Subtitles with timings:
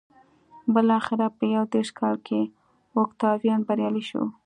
[0.73, 2.41] بلاخره په یو دېرش کال کې
[2.99, 4.23] اوکتاویان بریالی شو